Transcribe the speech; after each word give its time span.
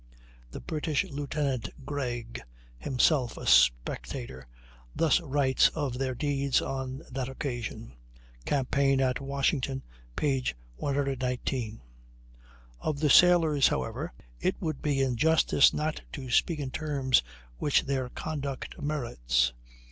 The 0.49 0.59
British 0.61 1.03
Lieutenant 1.03 1.69
Graig, 1.85 2.41
himself 2.79 3.37
a 3.37 3.45
spectator, 3.45 4.47
thus 4.95 5.19
writes 5.21 5.69
of 5.75 5.99
their 5.99 6.15
deeds 6.15 6.59
on 6.59 7.03
that 7.11 7.29
occasion 7.29 7.93
("Campaign 8.43 8.99
at 8.99 9.21
Washington," 9.21 9.83
p. 10.15 10.43
119). 10.77 11.81
"Of 12.79 12.99
the 12.99 13.11
sailors, 13.11 13.67
however, 13.67 14.11
it 14.39 14.59
would 14.59 14.81
be 14.81 15.03
injustice 15.03 15.71
not 15.71 16.01
to 16.13 16.31
speak 16.31 16.57
in 16.57 16.69
the 16.69 16.77
terms 16.77 17.21
which 17.59 17.83
their 17.83 18.09
conduct 18.09 18.81
merits. 18.81 19.53